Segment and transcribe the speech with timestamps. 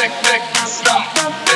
[0.00, 1.49] make, make, stop.